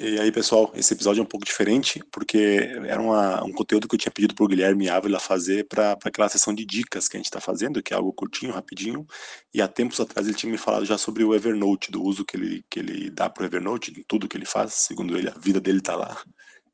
[0.00, 2.38] E aí, pessoal, esse episódio é um pouco diferente, porque
[2.86, 6.28] era uma, um conteúdo que eu tinha pedido para o Guilherme Ávila fazer para aquela
[6.28, 9.04] sessão de dicas que a gente está fazendo, que é algo curtinho, rapidinho.
[9.52, 12.36] E há tempos atrás ele tinha me falado já sobre o Evernote, do uso que
[12.36, 14.74] ele, que ele dá para o Evernote, de tudo que ele faz.
[14.74, 16.16] Segundo ele, a vida dele está lá.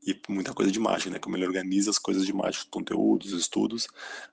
[0.06, 1.18] E muita coisa de mágica, né?
[1.18, 3.88] Como ele organiza as coisas de mágica, conteúdos, estudos.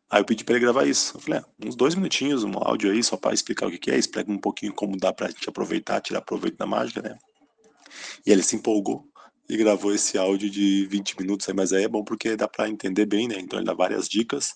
[0.09, 1.15] Aí eu pedi para ele gravar isso.
[1.15, 3.91] Eu falei, ah, uns dois minutinhos, um áudio aí, só para explicar o que, que
[3.91, 7.17] é, explica um pouquinho como dá para a gente aproveitar, tirar proveito da mágica, né?
[8.25, 9.07] E ele se empolgou
[9.49, 13.05] e gravou esse áudio de 20 minutos, mas aí é bom porque dá para entender
[13.05, 13.35] bem, né?
[13.39, 14.55] Então ele dá várias dicas.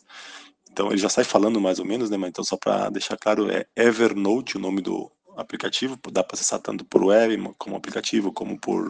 [0.72, 2.18] Então ele já sai falando mais ou menos, né?
[2.18, 6.60] Mas então só para deixar claro, é Evernote o nome do aplicativo, dá para acessar
[6.62, 8.90] tanto por web como aplicativo, como por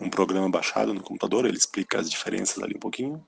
[0.00, 3.26] um programa baixado no computador, ele explica as diferenças ali um pouquinho.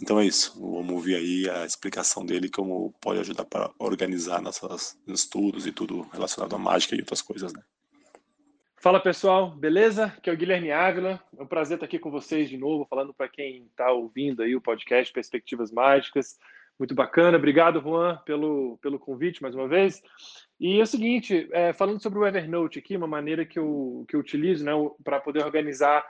[0.00, 4.96] Então é isso, vamos ouvir aí a explicação dele, como pode ajudar para organizar nossos
[5.06, 7.62] estudos e tudo relacionado à mágica e outras coisas, né?
[8.82, 10.06] Fala pessoal, beleza?
[10.06, 11.22] Aqui é o Guilherme Ávila.
[11.38, 14.56] É um prazer estar aqui com vocês de novo, falando para quem está ouvindo aí
[14.56, 16.36] o podcast Perspectivas Mágicas.
[16.76, 17.38] Muito bacana.
[17.38, 20.02] Obrigado, Juan, pelo, pelo convite mais uma vez.
[20.58, 24.16] E é o seguinte, é, falando sobre o Evernote aqui, uma maneira que eu, que
[24.16, 24.72] eu utilizo né,
[25.04, 26.04] para poder organizar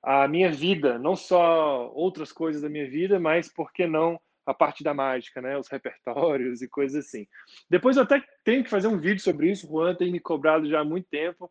[0.00, 4.54] a minha vida, não só outras coisas da minha vida, mas, por que não, a
[4.54, 5.58] parte da mágica, né?
[5.58, 7.26] Os repertórios e coisas assim.
[7.68, 10.68] Depois eu até tenho que fazer um vídeo sobre isso, o Juan tem me cobrado
[10.68, 11.50] já há muito tempo,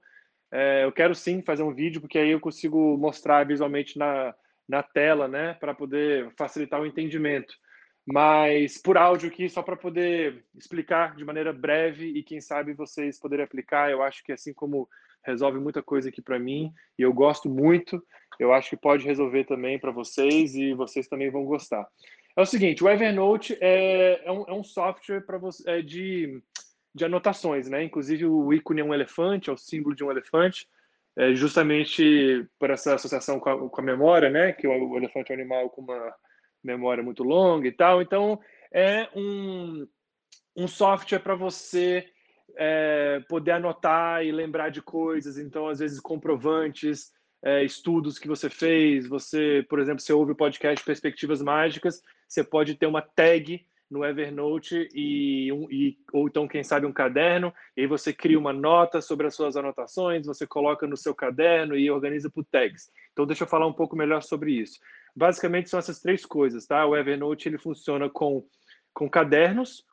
[0.51, 4.35] é, eu quero sim fazer um vídeo, porque aí eu consigo mostrar visualmente na,
[4.67, 7.53] na tela, né, para poder facilitar o entendimento.
[8.05, 13.19] Mas por áudio aqui, só para poder explicar de maneira breve e quem sabe vocês
[13.19, 14.89] poderem aplicar, eu acho que assim como
[15.23, 18.03] resolve muita coisa aqui para mim e eu gosto muito,
[18.39, 21.87] eu acho que pode resolver também para vocês e vocês também vão gostar.
[22.35, 26.41] É o seguinte, o Evernote é, é, um, é um software para você é de
[26.93, 27.83] de anotações, né?
[27.83, 30.67] Inclusive o ícone é um elefante, é o símbolo de um elefante,
[31.17, 34.51] é justamente por essa associação com a, com a memória, né?
[34.53, 36.13] Que o, o, elefante é um animal com uma
[36.63, 38.01] memória muito longa e tal.
[38.01, 38.39] Então
[38.73, 39.87] é um,
[40.55, 42.05] um software para você
[42.57, 45.37] é, poder anotar e lembrar de coisas.
[45.37, 47.11] Então às vezes comprovantes,
[47.43, 49.07] é, estudos que você fez.
[49.07, 54.05] Você, por exemplo, você ouve o podcast Perspectivas Mágicas, você pode ter uma tag no
[54.05, 58.53] Evernote e, um, e, ou então quem sabe um caderno e aí você cria uma
[58.53, 62.89] nota sobre as suas anotações você coloca no seu caderno e organiza por tags.
[63.11, 64.79] Então deixa eu falar um pouco melhor sobre isso.
[65.13, 66.85] Basicamente são essas três coisas tá?
[66.85, 68.45] O Evernote ele funciona com
[68.93, 69.85] com cadernos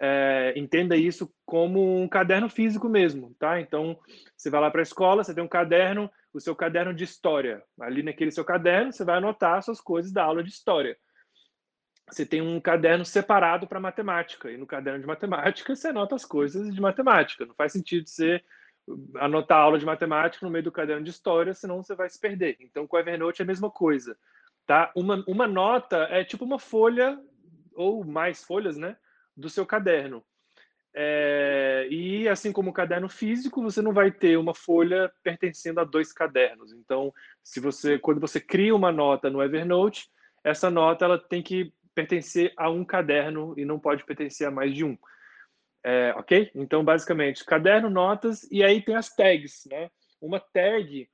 [0.00, 3.60] é, entenda isso como um caderno físico mesmo tá?
[3.60, 3.96] Então
[4.36, 7.62] você vai lá para a escola você tem um caderno o seu caderno de história.
[7.80, 10.96] Ali naquele seu caderno você vai anotar suas coisas da aula de história
[12.10, 16.24] você tem um caderno separado para matemática, e no caderno de matemática você anota as
[16.24, 17.46] coisas de matemática.
[17.46, 18.42] Não faz sentido você
[19.16, 22.20] anotar a aula de matemática no meio do caderno de história, senão você vai se
[22.20, 22.56] perder.
[22.60, 24.16] Então, com o Evernote é a mesma coisa.
[24.66, 24.92] Tá?
[24.94, 27.18] Uma, uma nota é tipo uma folha,
[27.74, 28.96] ou mais folhas, né,
[29.36, 30.22] do seu caderno.
[30.96, 35.84] É, e assim como o caderno físico, você não vai ter uma folha pertencendo a
[35.84, 36.72] dois cadernos.
[36.72, 40.08] Então, se você, quando você cria uma nota no Evernote,
[40.44, 44.74] essa nota ela tem que pertencer a um caderno e não pode pertencer a mais
[44.74, 44.96] de um.
[45.82, 46.50] É, ok?
[46.54, 49.90] Então, basicamente, caderno, notas, e aí tem as tags, né?
[50.20, 51.08] Uma tag,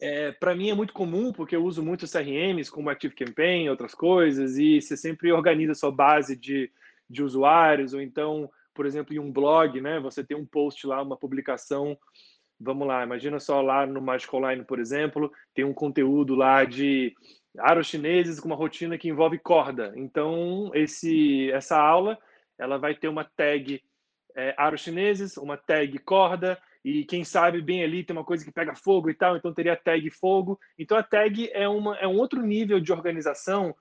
[0.00, 4.56] é, para mim, é muito comum, porque eu uso muito CRMs, como ActiveCampaign, outras coisas,
[4.56, 6.70] e você sempre organiza sua base de,
[7.08, 10.00] de usuários, ou então, por exemplo, em um blog, né?
[10.00, 11.98] Você tem um post lá, uma publicação
[12.58, 17.14] vamos lá, imagina só lá no Magic Online, por exemplo, tem um conteúdo lá de
[17.58, 19.92] aros chineses com uma rotina que envolve corda.
[19.96, 22.18] Então, esse, essa aula
[22.58, 23.82] ela vai ter uma tag
[24.36, 28.52] é, aros chineses, uma tag corda, e quem sabe bem ali tem uma coisa que
[28.52, 30.58] pega fogo e tal, então teria tag fogo.
[30.78, 33.74] Então, a tag é, uma, é um outro nível de organização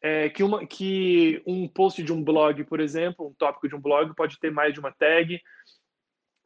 [0.00, 3.80] é, que, uma, que um post de um blog, por exemplo, um tópico de um
[3.80, 5.40] blog pode ter mais de uma tag.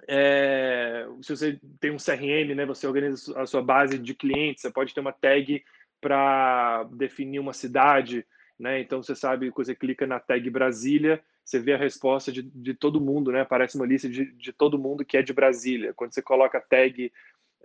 [0.09, 4.71] É, se você tem um CRM, né, você organiza a sua base de clientes, você
[4.71, 5.63] pode ter uma tag
[6.01, 8.27] para definir uma cidade,
[8.59, 8.81] né?
[8.81, 13.01] Então você sabe, você clica na tag Brasília, você vê a resposta de, de todo
[13.01, 13.41] mundo, né?
[13.41, 15.93] Aparece uma lista de, de todo mundo que é de Brasília.
[15.95, 17.13] Quando você coloca a tag,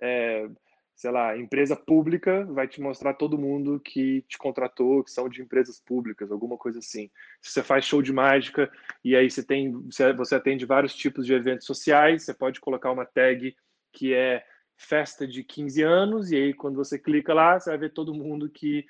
[0.02, 0.50] é,
[0.96, 5.42] sei lá, empresa pública, vai te mostrar todo mundo que te contratou, que são de
[5.42, 7.12] empresas públicas, alguma coisa assim.
[7.42, 8.72] Se você faz show de mágica
[9.04, 13.06] e aí você tem, você atende vários tipos de eventos sociais, você pode colocar uma
[13.06, 13.56] tag
[13.92, 14.44] que é
[14.77, 18.50] festa de 15 anos, e aí quando você clica lá, você vai ver todo mundo
[18.50, 18.86] que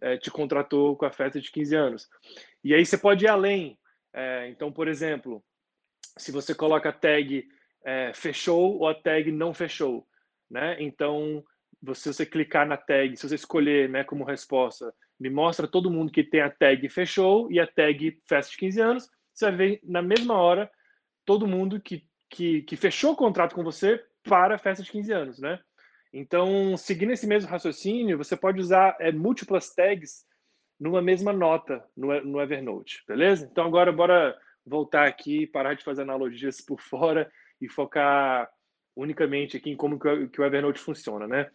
[0.00, 2.08] é, te contratou com a festa de 15 anos.
[2.62, 3.78] E aí você pode ir além.
[4.12, 5.42] É, então, por exemplo,
[6.16, 7.46] se você coloca a tag
[7.84, 10.06] é, fechou ou a tag não fechou,
[10.50, 10.76] né?
[10.80, 11.44] Então,
[11.82, 16.12] você, você clicar na tag, se você escolher né, como resposta, me mostra todo mundo
[16.12, 19.80] que tem a tag fechou e a tag festa de 15 anos, você vai ver
[19.84, 20.70] na mesma hora
[21.24, 25.12] todo mundo que, que, que fechou o contrato com você para a festa de 15
[25.12, 25.58] anos, né?
[26.12, 30.24] Então, seguindo esse mesmo raciocínio, você pode usar é, múltiplas tags
[30.78, 33.48] numa mesma nota no, no Evernote, beleza?
[33.50, 34.36] Então, agora, bora
[34.66, 37.30] voltar aqui, parar de fazer analogias por fora
[37.60, 38.50] e focar
[38.96, 41.50] unicamente aqui em como que o Evernote funciona, né?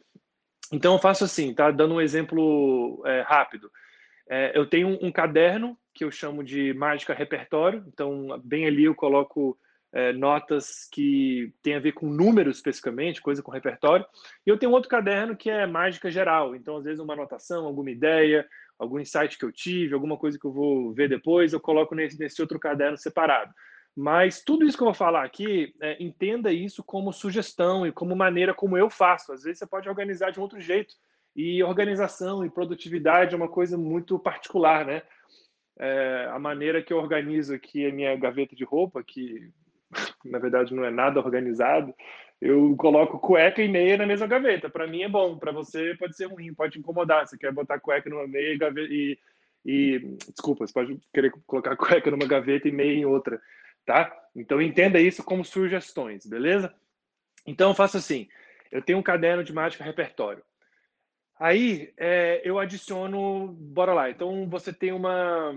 [0.71, 1.69] Então, eu faço assim, tá?
[1.69, 3.69] Dando um exemplo é, rápido.
[4.27, 7.83] É, eu tenho um, um, caderno que eu chamo de Mágica Repertório.
[7.87, 9.57] Então, bem ali eu coloco
[9.95, 14.05] é, notas que tem a ver com números especificamente, coisa com repertório.
[14.45, 16.53] E eu tenho outro caderno que é Mágica Geral.
[16.53, 18.45] Então, às vezes, uma anotação, alguma ideia,
[18.77, 22.19] algum insight que eu tive, alguma coisa que eu vou ver depois, eu coloco nesse,
[22.19, 23.53] nesse outro caderno separado.
[23.95, 28.13] Mas tudo isso que eu vou falar aqui, é, entenda isso como sugestão e como
[28.17, 29.31] maneira como eu faço.
[29.31, 30.93] Às vezes você pode organizar de um outro jeito.
[31.33, 35.03] E organização e produtividade é uma coisa muito particular, né?
[35.79, 39.51] É, a maneira que eu organizo aqui a minha gaveta de roupa, que
[40.25, 41.93] na verdade não é nada organizado,
[42.41, 44.69] eu coloco cueca e meia na mesma gaveta.
[44.69, 47.27] Para mim é bom, para você pode ser ruim, pode incomodar.
[47.27, 49.17] Você quer botar cueca numa meia gaveta, e,
[49.65, 49.99] e
[50.29, 53.41] desculpa, você pode querer colocar cueca numa gaveta e meia em outra
[53.85, 54.11] tá?
[54.35, 56.73] Então entenda isso como sugestões, beleza?
[57.45, 58.27] Então eu faço assim,
[58.71, 60.43] eu tenho um caderno de mágica repertório.
[61.39, 64.09] Aí é, eu adiciono, bora lá.
[64.09, 65.53] Então você tem uma,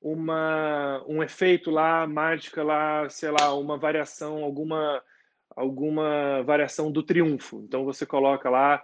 [0.00, 5.02] uma, um efeito lá, mágica lá, sei lá, uma variação, alguma,
[5.54, 7.62] alguma variação do triunfo.
[7.64, 8.82] Então você coloca lá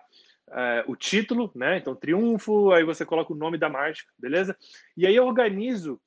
[0.50, 1.78] é, o título, né?
[1.78, 4.56] Então triunfo, aí você coloca o nome da mágica, beleza?
[4.96, 6.00] E aí eu organizo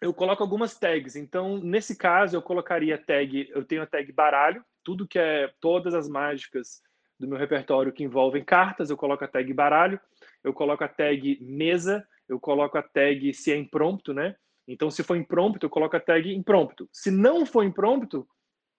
[0.00, 1.16] eu coloco algumas tags.
[1.16, 5.94] Então, nesse caso, eu colocaria tag, eu tenho a tag baralho, tudo que é todas
[5.94, 6.82] as mágicas
[7.18, 10.00] do meu repertório que envolvem cartas, eu coloco a tag baralho,
[10.44, 14.36] eu coloco a tag mesa, eu coloco a tag se é imprompto, né?
[14.66, 16.88] Então, se for imprompto, eu coloco a tag imprompto.
[16.92, 18.28] Se não for imprompto,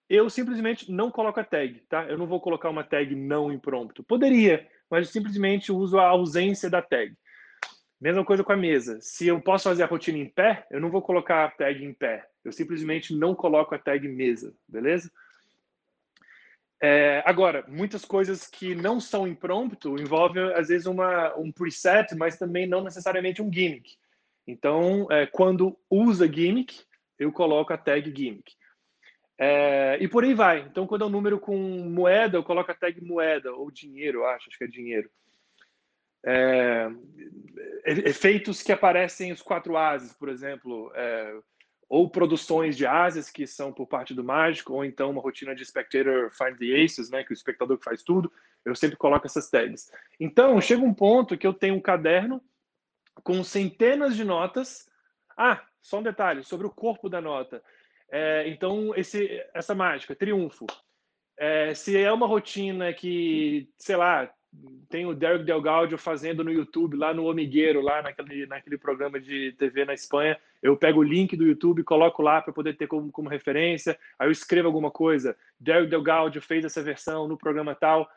[0.08, 2.04] eu simplesmente não coloco a tag, tá?
[2.08, 4.02] Eu não vou colocar uma tag não imprompto.
[4.02, 7.14] Poderia, mas eu simplesmente uso a ausência da tag.
[8.00, 8.98] Mesma coisa com a mesa.
[9.00, 11.92] Se eu posso fazer a rotina em pé, eu não vou colocar a tag em
[11.92, 12.26] pé.
[12.44, 15.10] Eu simplesmente não coloco a tag mesa, beleza?
[16.82, 22.38] É, agora, muitas coisas que não são impromptu envolvem, às vezes, uma, um preset, mas
[22.38, 23.96] também não necessariamente um gimmick.
[24.46, 26.82] Então, é, quando usa gimmick,
[27.18, 28.54] eu coloco a tag gimmick.
[29.38, 30.60] É, e por aí vai.
[30.60, 34.48] Então, quando é um número com moeda, eu coloco a tag moeda, ou dinheiro, acho,
[34.48, 35.10] acho que é dinheiro
[36.24, 36.90] é,
[37.86, 41.38] efeitos que aparecem os quatro ases, por exemplo, é,
[41.90, 45.64] ou produções de ases que são por parte do mágico, ou então uma rotina de
[45.64, 48.32] spectator find the aces, né, que o espectador que faz tudo,
[48.64, 49.90] eu sempre coloco essas tags.
[50.20, 52.40] Então, chega um ponto que eu tenho um caderno
[53.24, 54.88] com centenas de notas.
[55.36, 57.60] Ah, só um detalhe sobre o corpo da nota.
[58.08, 60.66] É, então, esse, essa mágica, triunfo.
[61.36, 64.32] É, se é uma rotina que, sei lá,
[64.88, 69.52] tem o Derek Delgaudio fazendo no YouTube, lá no Omigueiro, lá naquele, naquele programa de
[69.52, 70.36] TV na Espanha.
[70.60, 73.98] Eu pego o link do YouTube, coloco lá para poder ter como, como referência.
[74.18, 75.36] Aí eu escrevo alguma coisa.
[75.58, 78.10] Derek Delgaudio fez essa versão no programa tal,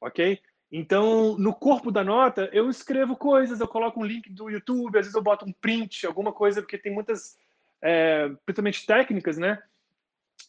[0.00, 0.38] ok?
[0.70, 5.06] Então, no corpo da nota, eu escrevo coisas, eu coloco um link do YouTube, às
[5.06, 7.36] vezes eu boto um print, alguma coisa, porque tem muitas,
[7.82, 9.60] é, principalmente técnicas, né?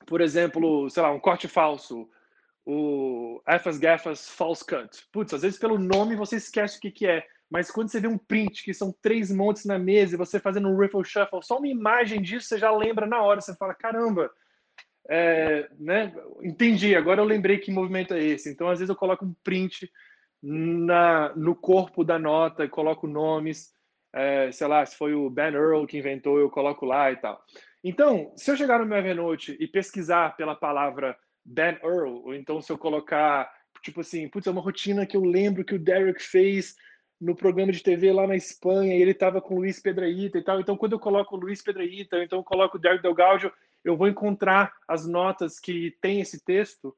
[0.06, 2.08] Por exemplo, sei lá, um corte falso,
[2.66, 5.06] o Efas Gafas False Cut.
[5.12, 8.08] Putz, às vezes pelo nome você esquece o que, que é, mas quando você vê
[8.08, 11.58] um print que são três montes na mesa e você fazendo um riffle shuffle, só
[11.58, 14.32] uma imagem disso você já lembra na hora, você fala, caramba,
[15.10, 16.14] é, né?
[16.42, 18.50] entendi, agora eu lembrei que movimento é esse.
[18.50, 19.92] Então, às vezes eu coloco um print
[20.42, 23.74] na, no corpo da nota, coloco nomes,
[24.14, 27.44] é, sei lá, se foi o Ben Earl que inventou, eu coloco lá e tal.
[27.84, 32.62] Então, se eu chegar no meu Evernote e pesquisar pela palavra Ben Earl, ou então
[32.62, 36.22] se eu colocar, tipo assim, putz, é uma rotina que eu lembro que o Derek
[36.22, 36.76] fez
[37.20, 40.44] no programa de TV lá na Espanha, e ele estava com o Luiz Pedraíta e
[40.44, 40.60] tal.
[40.60, 44.08] Então, quando eu coloco o Luiz Pedraíta, então eu coloco o Derek Delgaudio, eu vou
[44.08, 46.96] encontrar as notas que tem esse texto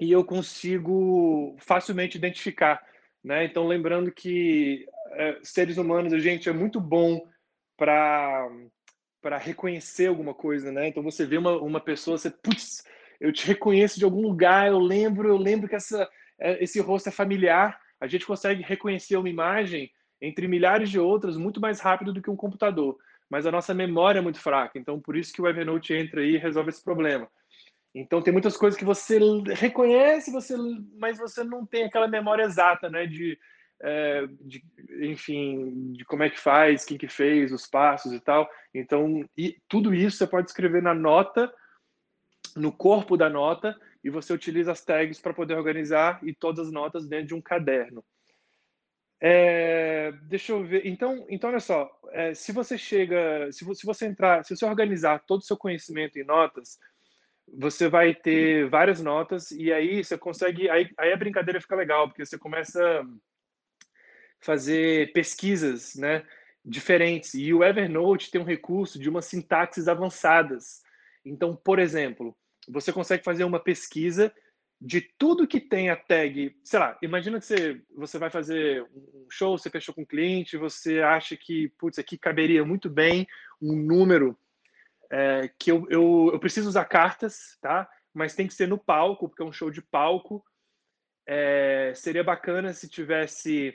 [0.00, 2.82] e eu consigo facilmente identificar,
[3.22, 3.44] né?
[3.44, 7.26] Então, lembrando que é, seres humanos, a gente é muito bom
[7.76, 8.48] para
[9.40, 10.88] reconhecer alguma coisa, né?
[10.88, 12.82] Então, você vê uma, uma pessoa, você, putz,
[13.20, 16.08] eu te reconheço de algum lugar, eu lembro, eu lembro que essa,
[16.38, 17.80] é, esse rosto é familiar.
[18.00, 22.30] A gente consegue reconhecer uma imagem entre milhares de outras muito mais rápido do que
[22.30, 22.96] um computador.
[23.28, 26.34] Mas a nossa memória é muito fraca, então por isso que o Evernote entra aí
[26.34, 27.28] e resolve esse problema.
[27.94, 29.18] Então tem muitas coisas que você
[29.54, 30.56] reconhece, você,
[30.98, 33.06] mas você não tem aquela memória exata, né?
[33.06, 33.38] De,
[33.82, 34.62] é, de,
[35.02, 38.48] enfim, de como é que faz, quem que fez, os passos e tal.
[38.74, 41.52] Então, e tudo isso você pode escrever na nota,
[42.58, 46.72] no corpo da nota, e você utiliza as tags para poder organizar e todas as
[46.72, 48.04] notas dentro de um caderno.
[49.20, 50.86] É, deixa eu ver.
[50.86, 51.90] Então, então olha só.
[52.12, 56.18] É, se você chega, se, se você entrar, se você organizar todo o seu conhecimento
[56.18, 56.78] em notas,
[57.52, 60.70] você vai ter várias notas e aí você consegue.
[60.70, 63.04] Aí, aí a brincadeira fica legal porque você começa a
[64.40, 66.24] fazer pesquisas, né?
[66.64, 67.34] Diferentes.
[67.34, 70.82] E o Evernote tem um recurso de umas sintaxes avançadas.
[71.24, 72.36] Então, por exemplo,
[72.68, 74.32] você consegue fazer uma pesquisa
[74.80, 79.26] de tudo que tem a tag, sei lá, imagina que você, você vai fazer um
[79.28, 83.26] show, você fechou com um cliente, você acha que, putz, aqui caberia muito bem
[83.60, 84.38] um número
[85.10, 87.88] é, que eu, eu, eu, preciso usar cartas, tá?
[88.14, 90.44] Mas tem que ser no palco, porque é um show de palco.
[91.26, 93.74] É, seria bacana se tivesse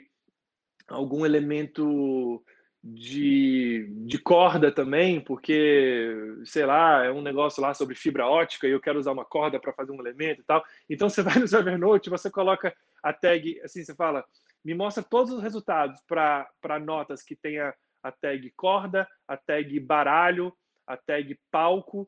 [0.88, 2.44] algum elemento
[2.86, 6.14] de, de corda também, porque,
[6.44, 9.58] sei lá, é um negócio lá sobre fibra ótica e eu quero usar uma corda
[9.58, 10.62] para fazer um elemento e tal.
[10.88, 14.22] Então você vai no Evernote, você coloca a tag, assim, você fala,
[14.62, 20.52] me mostra todos os resultados para notas que tenha a tag corda, a tag baralho,
[20.86, 22.06] a tag palco,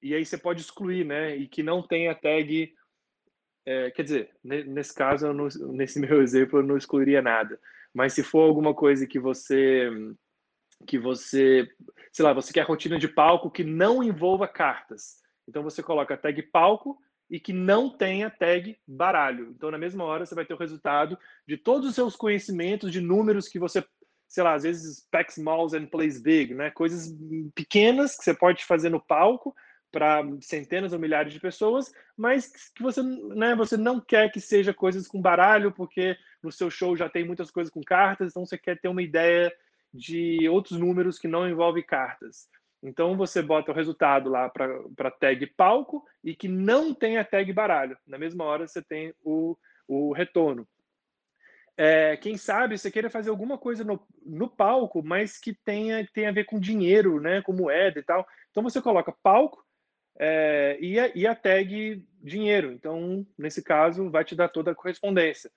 [0.00, 1.34] e aí você pode excluir, né?
[1.34, 2.72] E que não tenha tag.
[3.66, 7.58] É, quer dizer, nesse caso, não, nesse meu exemplo, eu não excluiria nada.
[7.94, 9.90] Mas se for alguma coisa que você
[10.86, 11.68] que você,
[12.12, 15.16] sei lá, você quer rotina de palco que não envolva cartas.
[15.48, 16.98] Então você coloca a tag palco
[17.30, 19.52] e que não tenha tag baralho.
[19.56, 23.00] Então na mesma hora você vai ter o resultado de todos os seus conhecimentos de
[23.00, 23.84] números que você,
[24.28, 26.70] sei lá, às vezes packs smalls and plays big, né?
[26.70, 27.14] Coisas
[27.54, 29.54] pequenas que você pode fazer no palco
[29.92, 34.72] para centenas ou milhares de pessoas, mas que você, né, você não quer que seja
[34.72, 38.56] coisas com baralho, porque no seu show já tem muitas coisas com cartas, então você
[38.56, 39.52] quer ter uma ideia
[39.92, 42.48] de outros números que não envolvem cartas.
[42.82, 47.52] Então você bota o resultado lá para tag palco e que não tem a tag
[47.52, 47.96] baralho.
[48.06, 49.56] Na mesma hora você tem o,
[49.86, 50.66] o retorno.
[51.76, 56.30] É, quem sabe você queira fazer alguma coisa no, no palco, mas que tenha, tenha
[56.30, 58.26] a ver com dinheiro, né, com moeda e tal.
[58.50, 59.64] Então você coloca palco
[60.18, 62.72] é, e, a, e a tag dinheiro.
[62.72, 65.50] Então, nesse caso, vai te dar toda a correspondência.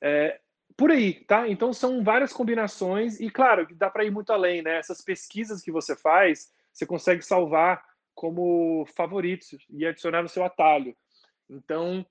[0.00, 0.40] É,
[0.76, 1.48] por aí, tá?
[1.48, 4.76] Então são várias combinações e claro, dá para ir muito além, né?
[4.76, 10.96] Essas pesquisas que você faz, você consegue salvar como favoritos e adicionar no seu atalho.
[11.50, 12.06] Então,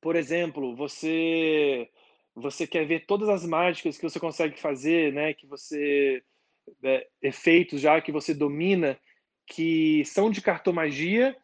[0.00, 1.90] por exemplo, você
[2.34, 5.34] você quer ver todas as mágicas que você consegue fazer, né?
[5.34, 6.22] Que você
[6.82, 8.98] é, efeitos já que você domina,
[9.50, 11.36] que são de cartomagia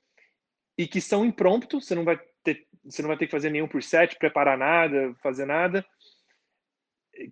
[0.79, 1.81] e que são impromptu.
[1.81, 5.13] Você não vai ter você não vai ter que fazer nenhum por set, preparar nada,
[5.21, 5.85] fazer nada,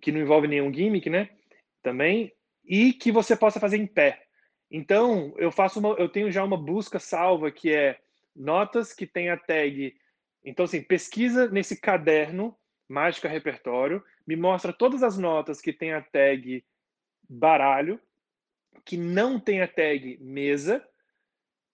[0.01, 1.29] que não envolve nenhum gimmick, né?
[1.81, 2.33] Também,
[2.65, 4.21] e que você possa fazer em pé.
[4.69, 7.97] Então, eu faço uma, eu tenho já uma busca salva que é
[8.35, 9.95] notas que tem a tag.
[10.43, 12.53] Então, assim, pesquisa nesse caderno
[12.89, 16.65] Mágica Repertório, me mostra todas as notas que tem a tag
[17.29, 17.97] baralho,
[18.83, 20.83] que não tem a tag mesa,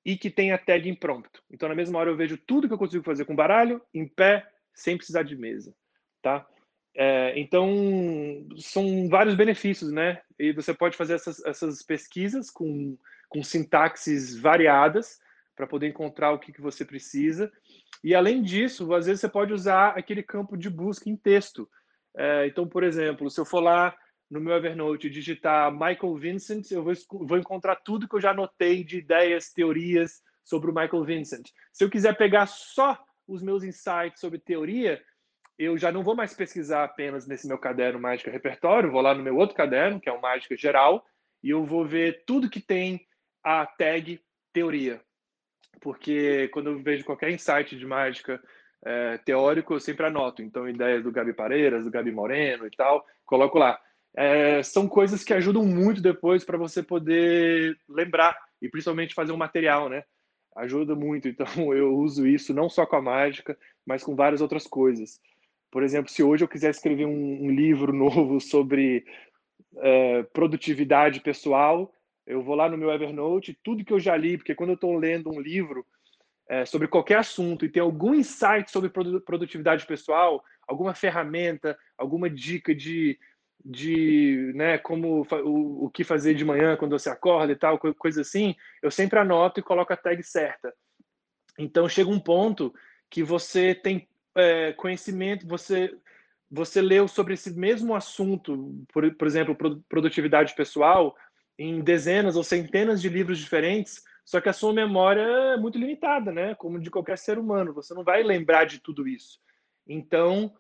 [0.05, 1.43] e que tem a tag impromptu.
[1.49, 4.47] Então, na mesma hora, eu vejo tudo que eu consigo fazer com baralho, em pé,
[4.73, 5.75] sem precisar de mesa,
[6.21, 6.47] tá?
[6.95, 10.21] É, então, são vários benefícios, né?
[10.37, 12.97] E você pode fazer essas, essas pesquisas com,
[13.29, 15.19] com sintaxes variadas
[15.55, 17.51] para poder encontrar o que, que você precisa.
[18.03, 21.69] E, além disso, às vezes você pode usar aquele campo de busca em texto.
[22.17, 23.95] É, então, por exemplo, se eu for lá
[24.31, 26.93] no meu Evernote digitar Michael Vincent, eu vou,
[27.27, 31.49] vou encontrar tudo que eu já anotei de ideias, teorias sobre o Michael Vincent.
[31.73, 32.97] Se eu quiser pegar só
[33.27, 35.03] os meus insights sobre teoria,
[35.59, 39.21] eu já não vou mais pesquisar apenas nesse meu caderno Mágica Repertório, vou lá no
[39.21, 41.05] meu outro caderno, que é o Mágica Geral,
[41.43, 43.05] e eu vou ver tudo que tem
[43.43, 44.17] a tag
[44.53, 45.01] teoria.
[45.81, 48.41] Porque quando eu vejo qualquer insight de mágica
[48.85, 50.41] é, teórico, eu sempre anoto.
[50.41, 53.79] Então, ideias do Gabi Pareiras, do Gabi Moreno e tal, coloco lá
[54.15, 59.37] é, são coisas que ajudam muito depois para você poder lembrar e principalmente fazer um
[59.37, 60.03] material, né?
[60.55, 61.27] Ajuda muito.
[61.27, 65.19] Então eu uso isso não só com a mágica, mas com várias outras coisas.
[65.71, 69.05] Por exemplo, se hoje eu quiser escrever um, um livro novo sobre
[69.77, 71.93] é, produtividade pessoal,
[72.27, 74.95] eu vou lá no meu Evernote, tudo que eu já li, porque quando eu estou
[74.97, 75.85] lendo um livro
[76.49, 82.75] é, sobre qualquer assunto e tem algum insight sobre produtividade pessoal, alguma ferramenta, alguma dica
[82.75, 83.17] de
[83.63, 88.21] de né, como o, o que fazer de manhã quando você acorda e tal, coisa
[88.21, 90.73] assim, eu sempre anoto e coloco a tag certa.
[91.57, 92.73] Então chega um ponto
[93.09, 95.93] que você tem é, conhecimento, você
[96.53, 99.55] você leu sobre esse mesmo assunto, por, por exemplo,
[99.87, 101.15] produtividade pessoal,
[101.57, 106.29] em dezenas ou centenas de livros diferentes, só que a sua memória é muito limitada,
[106.29, 106.53] né?
[106.55, 109.39] Como de qualquer ser humano, você não vai lembrar de tudo isso.
[109.87, 110.53] Então,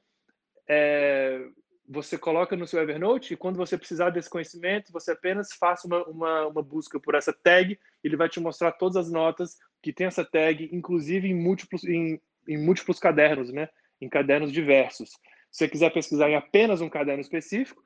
[0.67, 1.45] é,
[1.87, 6.03] você coloca no seu Evernote e quando você precisar desse conhecimento, você apenas faça uma,
[6.05, 10.07] uma, uma, busca por essa tag, ele vai te mostrar todas as notas que tem
[10.07, 13.67] essa tag, inclusive em múltiplos, em, em múltiplos cadernos, né?
[13.99, 15.09] Em cadernos diversos.
[15.51, 17.83] Se você quiser pesquisar em apenas um caderno específico,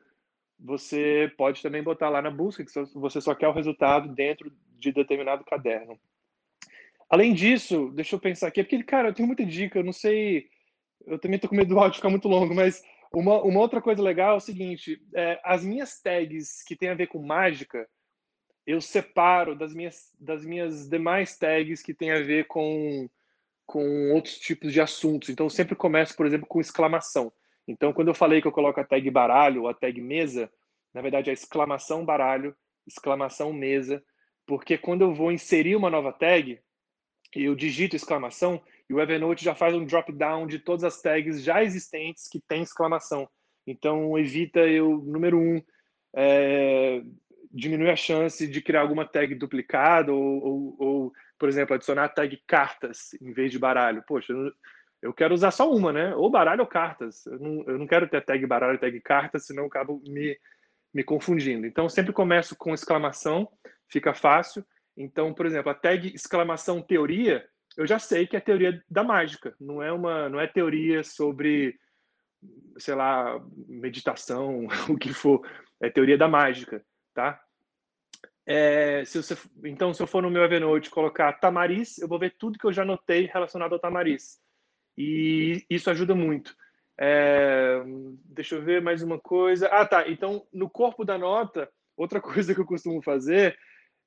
[0.60, 4.92] você pode também botar lá na busca que você só quer o resultado dentro de
[4.92, 6.00] determinado caderno.
[7.10, 10.48] Além disso, deixa eu pensar aqui, porque, cara, eu tenho muita dica, eu não sei,
[11.06, 12.84] eu também tô com medo do áudio ficar muito longo, mas
[13.16, 16.96] uma, uma outra coisa legal é o seguinte, é, as minhas tags que tem a
[16.96, 17.88] ver com mágica,
[18.68, 23.10] eu separo das minhas, das minhas demais tags que tem a ver com,
[23.66, 25.30] com outros tipos de assuntos.
[25.30, 27.32] Então, eu sempre começo, por exemplo, com exclamação.
[27.68, 30.52] Então, quando eu falei que eu coloco a tag baralho ou a tag mesa,
[30.94, 32.56] na verdade é exclamação baralho,
[32.86, 34.04] exclamação mesa,
[34.46, 36.60] porque quando eu vou inserir uma nova tag,
[37.34, 41.44] eu digito exclamação e o Evernote já faz um drop down de todas as tags
[41.44, 43.28] já existentes que tem exclamação.
[43.66, 45.62] Então, evita eu, número um,
[46.16, 47.02] é,
[47.52, 52.10] diminuir a chance de criar alguma tag duplicada ou, ou, ou, por exemplo, adicionar a
[52.10, 54.04] tag cartas em vez de baralho.
[54.08, 54.34] Poxa,
[55.02, 56.16] eu quero usar só uma, né?
[56.16, 57.26] Ou baralho ou cartas.
[57.26, 60.38] Eu não, eu não quero ter tag baralho, tag cartas, senão eu acabo me,
[60.94, 61.66] me confundindo.
[61.66, 63.48] Então, sempre começo com exclamação,
[63.88, 64.66] fica fácil.
[64.98, 67.46] Então, por exemplo, a tag exclamação teoria,
[67.78, 71.78] eu já sei que é teoria da mágica, não é uma, não é teoria sobre,
[72.78, 75.48] sei lá, meditação, o que for,
[75.82, 77.42] é teoria da mágica, tá?
[78.48, 82.36] É, se você, então, se eu for no meu Evernote colocar tamariz, eu vou ver
[82.38, 84.40] tudo que eu já notei relacionado ao tamariz
[84.98, 86.56] e isso ajuda muito.
[86.98, 87.84] É,
[88.26, 89.68] deixa eu ver mais uma coisa.
[89.68, 90.08] Ah, tá.
[90.10, 93.58] Então, no corpo da nota, outra coisa que eu costumo fazer,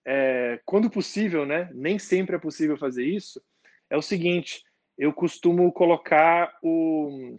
[0.07, 1.71] é, quando possível, né?
[1.75, 3.43] Nem sempre é possível fazer isso.
[3.91, 4.63] É o seguinte:
[4.97, 7.39] eu costumo colocar o.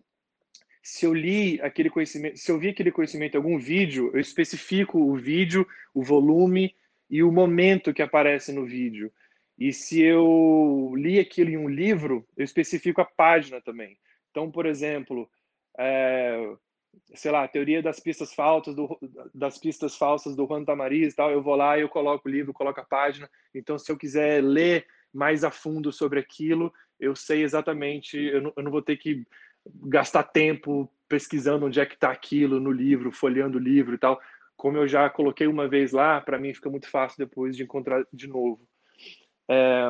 [0.82, 4.98] Se eu li aquele conhecimento, se eu vi aquele conhecimento em algum vídeo, eu especifico
[4.98, 6.76] o vídeo, o volume
[7.10, 9.12] e o momento que aparece no vídeo.
[9.58, 13.98] E se eu li aquilo em um livro, eu especifico a página também.
[14.32, 15.30] Então, por exemplo,
[15.78, 16.56] é,
[17.14, 18.98] sei lá, a teoria das pistas falsas do,
[19.34, 22.54] das pistas falsas do Juan Tamariz, tal, eu vou lá e eu coloco o livro,
[22.54, 23.30] coloco a página.
[23.54, 28.54] Então, se eu quiser ler mais a fundo sobre aquilo, eu sei exatamente, eu não,
[28.56, 29.26] eu não vou ter que
[29.66, 34.20] gastar tempo pesquisando onde é que está aquilo no livro, folheando o livro e tal.
[34.56, 38.06] Como eu já coloquei uma vez lá, para mim fica muito fácil depois de encontrar
[38.14, 38.62] de novo.
[39.50, 39.88] É,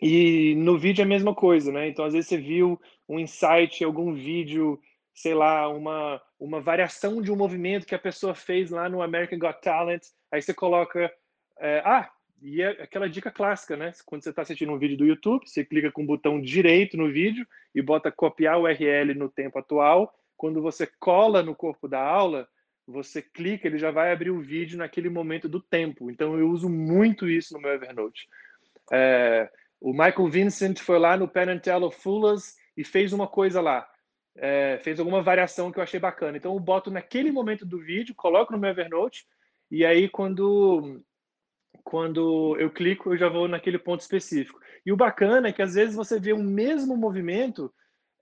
[0.00, 1.88] e no vídeo é a mesma coisa, né?
[1.88, 4.80] Então, às vezes você viu um insight, algum vídeo,
[5.14, 9.38] sei lá, uma, uma variação de um movimento que a pessoa fez lá no American
[9.38, 11.12] Got Talent, aí você coloca,
[11.60, 12.10] é, ah,
[12.42, 13.92] e é aquela dica clássica, né?
[14.04, 17.10] Quando você está assistindo um vídeo do YouTube, você clica com o botão direito no
[17.10, 20.12] vídeo e bota copiar o URL no tempo atual.
[20.36, 22.48] Quando você cola no corpo da aula,
[22.84, 26.10] você clica, ele já vai abrir o vídeo naquele momento do tempo.
[26.10, 28.28] Então eu uso muito isso no meu Evernote.
[28.92, 29.48] É,
[29.80, 33.88] o Michael Vincent foi lá no Penn and Teller Fullers e fez uma coisa lá.
[34.36, 36.36] É, fez alguma variação que eu achei bacana.
[36.36, 39.26] Então eu boto naquele momento do vídeo, coloco no meu Evernote
[39.70, 41.00] e aí quando
[41.84, 44.60] quando eu clico eu já vou naquele ponto específico.
[44.84, 47.72] E o bacana é que às vezes você vê o mesmo movimento,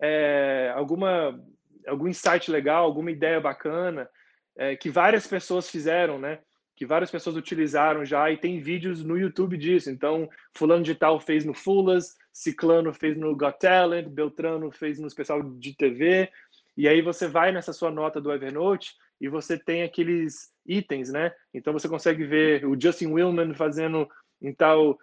[0.00, 1.38] é, alguma
[1.86, 4.08] algum insight legal, alguma ideia bacana
[4.56, 6.38] é, que várias pessoas fizeram, né?
[6.80, 9.90] que várias pessoas utilizaram já e tem vídeos no YouTube disso.
[9.90, 15.06] Então, fulano de tal fez no Fulas, Ciclano fez no Got Talent, Beltrano fez no
[15.06, 16.30] especial de TV.
[16.74, 21.32] E aí você vai nessa sua nota do Evernote e você tem aqueles itens, né?
[21.52, 24.08] Então você consegue ver o Justin Willman fazendo
[24.40, 24.98] em tal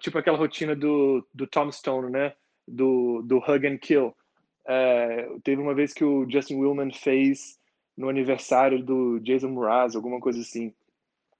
[0.00, 2.34] tipo aquela rotina do, do Tom Stone, né?
[2.66, 4.14] Do, do Hug and Kill.
[4.66, 7.58] É, teve uma vez que o Justin Willman fez
[7.96, 10.74] no aniversário do Jason Mraz, alguma coisa assim.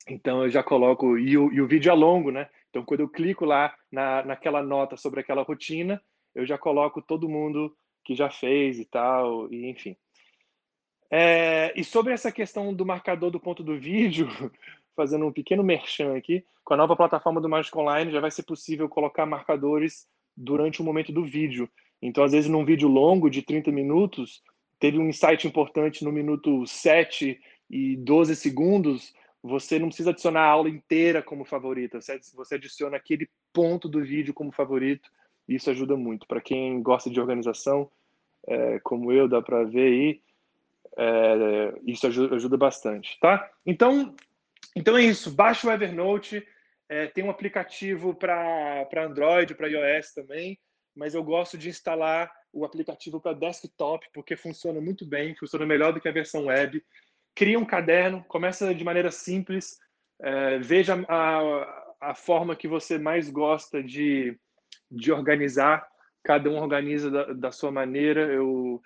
[0.08, 2.48] Então eu já coloco, e o, e o vídeo é longo, né?
[2.70, 6.00] Então quando eu clico lá na, naquela nota sobre aquela rotina,
[6.34, 9.96] eu já coloco todo mundo que já fez e tal, e enfim.
[11.10, 14.28] É, e sobre essa questão do marcador do ponto do vídeo,
[14.94, 18.42] fazendo um pequeno merchan aqui, com a nova plataforma do Magic Online já vai ser
[18.42, 21.68] possível colocar marcadores durante o momento do vídeo.
[22.00, 24.42] Então, às vezes, num vídeo longo de 30 minutos,
[24.78, 27.40] teve um insight importante no minuto 7
[27.70, 32.00] e 12 segundos, você não precisa adicionar a aula inteira como favorita,
[32.34, 35.08] você adiciona aquele ponto do vídeo como favorito
[35.48, 36.26] Isso ajuda muito.
[36.26, 37.90] Para quem gosta de organização,
[38.46, 40.20] é, como eu, dá para ver aí,
[40.98, 43.48] é, isso ajuda, ajuda, bastante, tá?
[43.64, 44.16] Então,
[44.74, 45.30] então é isso.
[45.30, 46.44] Baixa o Evernote.
[46.88, 50.58] É, tem um aplicativo para Android, para iOS também,
[50.96, 55.92] mas eu gosto de instalar o aplicativo para desktop porque funciona muito bem, funciona melhor
[55.92, 56.82] do que a versão web.
[57.34, 59.78] Cria um caderno, começa de maneira simples,
[60.20, 64.36] é, veja a, a forma que você mais gosta de,
[64.90, 65.86] de organizar.
[66.24, 68.22] Cada um organiza da, da sua maneira.
[68.22, 68.82] Eu,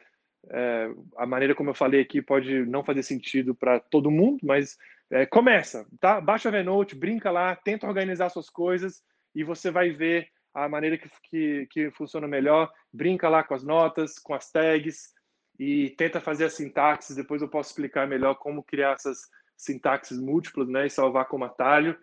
[0.51, 4.77] é, a maneira como eu falei aqui pode não fazer sentido para todo mundo, mas
[5.11, 6.21] é, começa, tá?
[6.21, 9.03] Baixa a Evernote, brinca lá, tenta organizar suas coisas
[9.35, 12.71] e você vai ver a maneira que, que, que funciona melhor.
[12.93, 15.11] Brinca lá com as notas, com as tags
[15.59, 17.17] e tenta fazer as sintaxes.
[17.17, 21.97] Depois eu posso explicar melhor como criar essas sintaxes múltiplas, né, e salvar como atalho.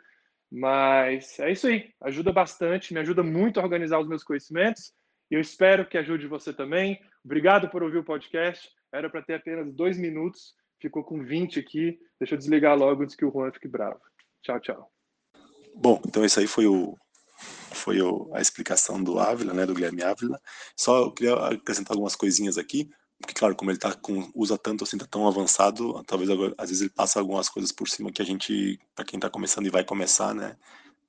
[0.52, 4.94] Mas é isso aí, ajuda bastante, me ajuda muito a organizar os meus conhecimentos
[5.30, 7.00] e eu espero que ajude você também.
[7.24, 8.70] Obrigado por ouvir o podcast.
[8.92, 12.00] Era para ter apenas dois minutos, ficou com 20 aqui.
[12.20, 14.00] Deixa eu desligar logo antes que o Juan fique bravo.
[14.42, 14.92] Tchau, tchau.
[15.76, 16.98] Bom, então esse aí foi o
[17.72, 20.40] foi o, a explicação do Ávila, né, do Guilherme Ávila.
[20.76, 24.84] Só eu queria acrescentar algumas coisinhas aqui, porque claro, como ele tá com usa tanto
[24.84, 28.26] assim, tá tão avançado, talvez às vezes ele passa algumas coisas por cima que a
[28.26, 30.58] gente, para quem está começando e vai começar, né,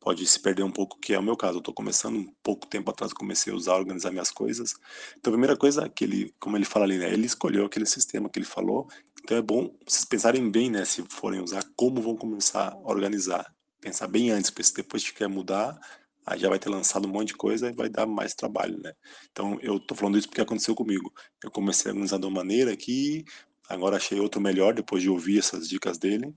[0.01, 1.57] pode se perder um pouco, que é o meu caso.
[1.57, 4.75] Eu estou começando um pouco tempo atrás, comecei a usar, organizar minhas coisas.
[5.19, 8.29] Então, a primeira coisa que ele, como ele fala ali, né, ele escolheu aquele sistema
[8.29, 8.89] que ele falou.
[9.23, 13.55] Então, é bom vocês pensarem bem, né, se forem usar, como vão começar a organizar.
[13.81, 15.79] Pensar bem antes, porque se depois quer mudar,
[16.27, 18.93] aí já vai ter lançado um monte de coisa e vai dar mais trabalho, né?
[19.31, 21.13] Então, eu tô falando isso porque aconteceu comigo.
[21.45, 23.25] Eu comecei a organizar de uma maneira que
[23.69, 26.35] agora achei outro melhor depois de ouvir essas dicas dele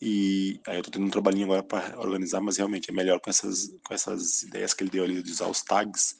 [0.00, 3.30] e aí eu tô tendo um trabalhinho agora para organizar, mas realmente é melhor com
[3.30, 6.16] essas, com essas ideias que ele deu ali de usar os tags.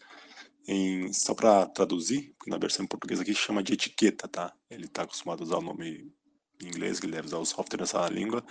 [0.68, 4.52] Em, só para traduzir, porque na versão em português aqui chama de etiqueta, tá?
[4.68, 6.12] Ele está acostumado a usar o nome
[6.60, 8.44] em inglês, que ele deve usar o software dessa língua.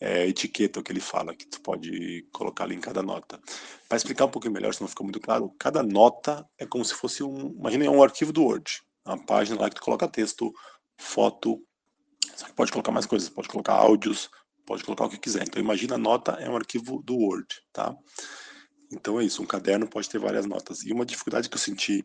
[0.00, 3.38] É etiqueta o que ele fala, que tu pode colocar ali em cada nota.
[3.86, 6.94] Para explicar um pouquinho melhor, se não ficou muito claro, cada nota é como se
[6.94, 7.52] fosse um.
[7.58, 8.82] Imagina é um arquivo do Word.
[9.06, 10.52] Uma página lá que tu coloca texto,
[10.98, 11.62] foto.
[12.34, 14.30] Só que pode colocar mais coisas, pode colocar áudios,
[14.70, 15.42] pode colocar o que quiser.
[15.42, 17.92] Então, imagina a nota é um arquivo do Word, tá?
[18.92, 20.84] Então é isso, um caderno pode ter várias notas.
[20.84, 22.04] E uma dificuldade que eu senti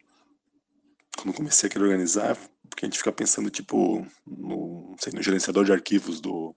[1.15, 2.36] quando comecei a querer organizar,
[2.67, 6.56] porque a gente fica pensando, tipo, no, sei, no gerenciador de arquivos do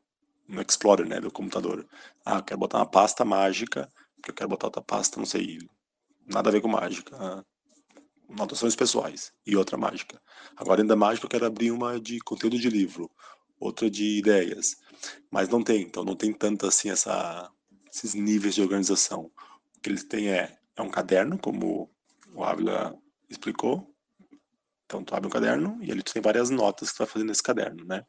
[0.48, 1.86] no Explorer, né, do computador.
[2.24, 5.58] Ah, eu quero botar uma pasta mágica, porque eu quero botar outra pasta, não sei,
[6.26, 7.14] nada a ver com mágica.
[7.20, 7.44] Ah,
[8.30, 10.18] anotações pessoais e outra mágica.
[10.56, 13.10] Agora, dentro da mágica, eu quero abrir uma de conteúdo de livro,
[13.60, 14.74] outra de ideias.
[15.30, 17.50] Mas não tem, então não tem tanto assim essa,
[17.92, 19.30] esses níveis de organização.
[19.76, 21.90] O que eles têm é, é um caderno, como
[22.34, 22.96] o Ávila
[23.28, 23.94] explicou.
[24.86, 27.28] Então tu abre um caderno e ali tu tem várias notas que tu vai fazendo
[27.28, 28.04] nesse caderno, né?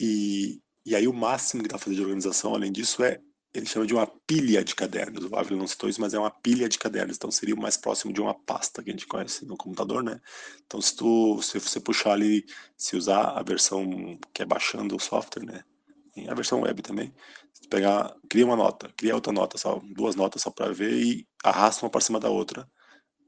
[0.00, 3.20] E, e aí o máximo que dá pra fazer de organização, além disso, é
[3.54, 5.24] ele chama de uma pilha de cadernos.
[5.24, 7.16] O Ávila não citou isso, mas é uma pilha de cadernos.
[7.16, 10.20] Então seria o mais próximo de uma pasta que a gente conhece no computador, né?
[10.66, 12.44] Então se tu, se você puxar ali,
[12.76, 15.64] se usar a versão que é baixando o software, né?
[16.28, 17.12] a versão web também,
[17.52, 21.28] se pegar, cria uma nota, cria outra nota, só duas notas só para ver e
[21.44, 22.66] arrasta uma para cima da outra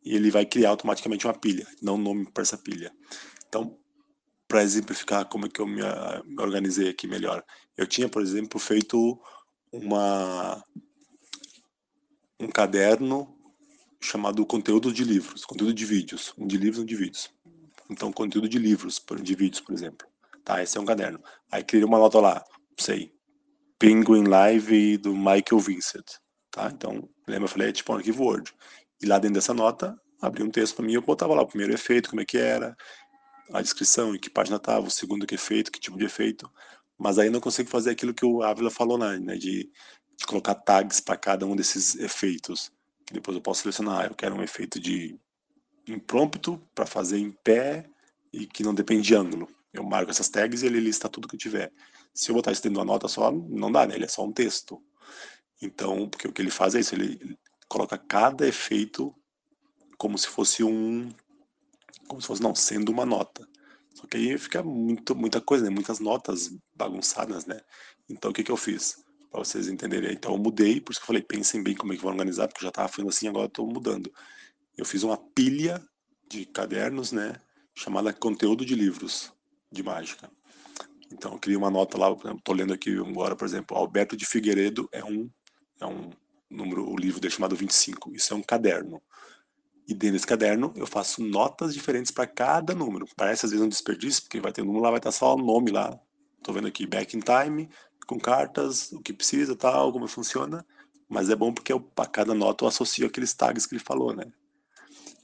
[0.04, 2.90] e ele vai criar automaticamente uma pilha, não um nome para essa pilha.
[3.46, 3.78] Então,
[4.46, 5.82] para exemplificar como é que eu me,
[6.24, 7.44] me organizei aqui melhor,
[7.76, 9.20] eu tinha, por exemplo, feito
[9.72, 10.64] uma
[12.40, 13.34] um caderno
[14.00, 17.30] chamado conteúdo de livros, conteúdo de vídeos, um de livros, um de vídeos.
[17.90, 20.06] Então, conteúdo de livros, de vídeos, por exemplo.
[20.44, 21.20] Tá, esse é um caderno.
[21.50, 22.44] Aí criei uma nota lá,
[22.78, 23.12] sei,
[23.78, 26.06] Penguin Live do Michael Vincent.
[26.50, 26.70] Tá?
[26.72, 28.52] Então, lembra, eu falei, é tipo um arquivo Word.
[29.02, 31.72] E lá dentro dessa nota, abri um texto para mim, eu botava lá o primeiro
[31.72, 32.76] efeito, como é que era,
[33.52, 36.50] a descrição, em que página estava, o segundo que efeito, que tipo de efeito.
[36.98, 39.70] Mas aí não consigo fazer aquilo que o Ávila falou, né, né de,
[40.16, 42.72] de colocar tags para cada um desses efeitos.
[43.06, 45.18] Que depois eu posso selecionar, eu quero um efeito de
[45.86, 47.88] impromptu para fazer em pé
[48.32, 49.48] e que não depende de ângulo.
[49.72, 51.72] Eu marco essas tags e ele lista tudo que eu tiver.
[52.12, 53.94] Se eu botar isso dentro de uma nota só, não dá, né?
[53.94, 54.82] Ele é só um texto.
[55.62, 59.14] Então, porque o que ele faz é isso, ele coloca cada efeito
[59.96, 61.10] como se fosse um
[62.06, 63.46] como se fosse não sendo uma nota.
[63.98, 65.70] Só que aí fica muito, muita coisa, né?
[65.70, 67.60] Muitas notas bagunçadas, né?
[68.08, 69.02] Então o que, que eu fiz?
[69.28, 70.12] Para vocês entenderem.
[70.12, 72.46] Então eu mudei, por isso que eu falei, pensem bem como é que vão organizar,
[72.46, 74.12] porque eu já estava fazendo assim, agora estou mudando.
[74.76, 75.84] Eu fiz uma pilha
[76.30, 77.34] de cadernos, né?
[77.74, 79.32] Chamada conteúdo de livros
[79.70, 80.30] de mágica.
[81.12, 84.88] Então eu criei uma nota lá, estou lendo aqui agora, por exemplo, Alberto de Figueiredo
[84.92, 85.28] é um,
[85.80, 86.10] é um
[86.48, 88.14] número, o livro dele chamado 25.
[88.14, 89.02] Isso é um caderno.
[89.88, 93.06] E dentro desse caderno eu faço notas diferentes para cada número.
[93.16, 95.38] Parece às vezes um desperdício, porque vai ter um número lá, vai estar só o
[95.38, 95.98] nome lá.
[96.42, 97.70] Tô vendo aqui back in time,
[98.06, 100.64] com cartas, o que precisa, tal, como funciona.
[101.08, 104.26] Mas é bom porque para cada nota eu associo aqueles tags que ele falou, né?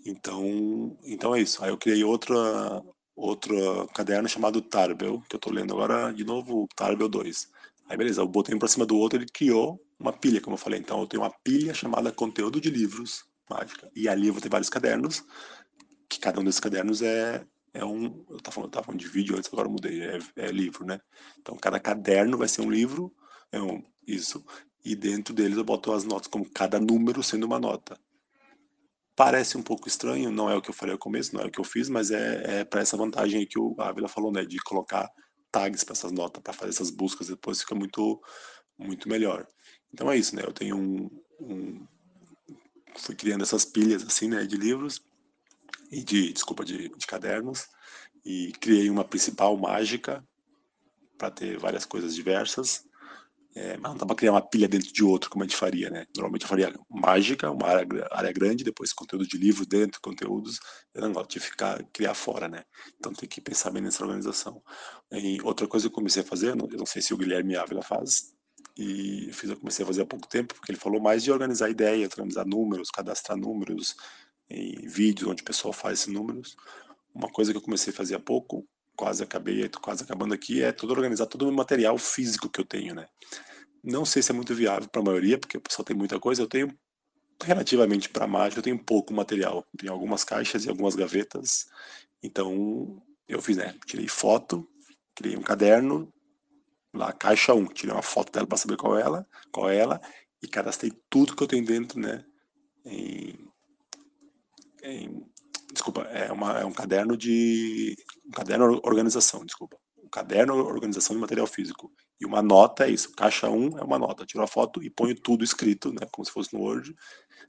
[0.02, 1.62] Então, então é isso.
[1.62, 2.82] Aí eu criei outra,
[3.14, 7.48] outro caderno chamado Tarbel, que eu estou lendo agora de novo, o Tarbel 2.
[7.86, 10.58] Aí beleza, eu botei um para cima do outro, ele criou uma pilha, como eu
[10.58, 10.80] falei.
[10.80, 13.90] Então eu tenho uma pilha chamada Conteúdo de Livros Mágica.
[13.94, 15.24] E ali eu vou ter vários cadernos,
[16.08, 18.24] que cada um desses cadernos é, é um.
[18.28, 21.00] Eu estava falando, falando de vídeo antes, agora eu mudei, é, é livro, né?
[21.38, 23.14] Então cada caderno vai ser um livro,
[23.52, 24.44] é um, isso
[24.84, 27.98] e dentro deles eu boto as notas como cada número sendo uma nota.
[29.16, 31.50] Parece um pouco estranho, não é o que eu falei ao começo, não é o
[31.50, 34.44] que eu fiz, mas é, é para essa vantagem aí que o Ávila falou, né,
[34.44, 35.08] de colocar
[35.50, 38.20] tags para essas notas, para fazer essas buscas, depois fica muito,
[38.76, 39.46] muito melhor.
[39.92, 41.08] Então é isso, né, eu tenho um,
[41.40, 41.86] um
[42.96, 45.02] fui criando essas pilhas assim, né, de livros
[45.90, 47.66] e de, desculpa, de, de cadernos
[48.24, 50.26] e criei uma principal mágica
[51.18, 52.84] para ter várias coisas diversas
[53.56, 55.88] é, mas não dá para criar uma pilha dentro de outro, como a gente faria,
[55.88, 56.06] né?
[56.16, 60.58] Normalmente eu faria mágica, uma área, área grande, depois conteúdo de livro dentro, conteúdos.
[60.92, 62.64] Eu não gosto de ficar, criar fora, né?
[62.98, 64.60] Então tem que pensar bem nessa organização.
[65.12, 67.82] E outra coisa que eu comecei a fazer, eu não sei se o Guilherme Ávila
[67.82, 68.34] faz,
[68.76, 71.70] e fiz, eu comecei a fazer há pouco tempo, porque ele falou mais de organizar
[71.70, 73.96] ideias, organizar números, cadastrar números
[74.50, 76.56] em vídeos onde o pessoal faz números.
[77.14, 80.72] Uma coisa que eu comecei a fazer há pouco quase acabei, quase acabando aqui, é
[80.72, 83.06] todo organizar todo o material físico que eu tenho, né?
[83.82, 86.40] Não sei se é muito viável para a maioria, porque o pessoal tem muita coisa.
[86.42, 86.74] Eu tenho
[87.42, 89.66] relativamente para mágica, eu tenho pouco material.
[89.76, 91.66] Tenho algumas caixas e algumas gavetas.
[92.22, 93.74] Então, eu fiz, né?
[93.84, 94.66] Tirei foto,
[95.14, 96.10] criei um caderno,
[96.98, 100.00] lá, caixa 1, tirei uma foto dela para saber qual é ela, qual é ela,
[100.42, 102.24] e cadastrei tudo que eu tenho dentro, né?
[102.84, 103.38] Em,
[104.82, 105.24] em
[105.72, 109.76] desculpa, é, uma, é um caderno de um caderno organização, desculpa.
[110.02, 111.92] Um caderno organização de material físico.
[112.20, 113.12] E uma nota é isso.
[113.12, 114.24] Caixa 1 é uma nota.
[114.24, 116.06] Tiro a foto e ponho tudo escrito, né?
[116.12, 116.94] Como se fosse no Word.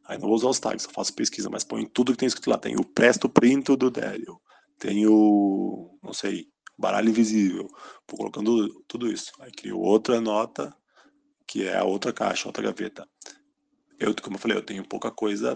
[0.05, 2.49] Aí não vou usar os tags, só faço pesquisa, mas ponho tudo que tem escrito
[2.49, 2.58] lá.
[2.58, 4.39] Tem o presto print do Délio.
[4.77, 7.67] Tem o, não sei, baralho invisível.
[8.07, 9.31] Vou colocando tudo isso.
[9.39, 10.75] Aí crio outra nota,
[11.47, 13.07] que é a outra caixa, outra gaveta.
[13.99, 15.55] Eu, como eu falei, eu tenho pouca coisa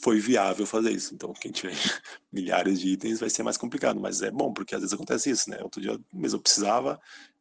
[0.00, 1.14] foi viável fazer isso.
[1.14, 1.72] Então, quem tiver
[2.32, 5.50] milhares de itens vai ser mais complicado, mas é bom, porque às vezes acontece isso,
[5.50, 5.58] né?
[5.62, 7.00] Outro dia mesmo eu precisava,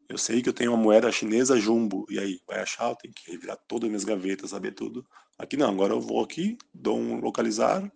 [0.10, 3.14] eu sei que eu tenho uma moeda chinesa jumbo, e aí, vai achar, eu tenho
[3.14, 5.06] que revirar todas as minhas gavetas, saber tudo.
[5.38, 7.90] Aqui não, agora eu vou aqui, dou um localizar,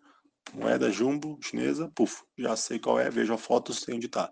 [0.53, 4.31] moeda jumbo chinesa, puf, já sei qual é, vejo a foto, sei onde está.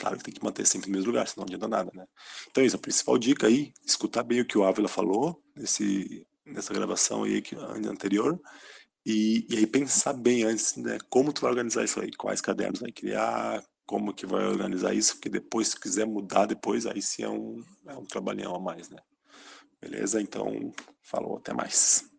[0.00, 2.06] Claro que tem que manter sempre no mesmo lugar, senão não adianta nada, né?
[2.50, 6.72] Então, isso, a principal dica aí, escutar bem o que o Ávila falou nesse, nessa
[6.72, 8.40] gravação aí que, anterior,
[9.04, 10.96] e, e aí pensar bem antes, né?
[11.10, 15.16] Como tu vai organizar isso aí, quais cadernos vai criar, como que vai organizar isso,
[15.16, 18.88] porque depois, se quiser mudar depois, aí sim é um, é um trabalhão a mais,
[18.88, 18.98] né?
[19.82, 20.20] Beleza?
[20.22, 22.09] Então, falou, até mais.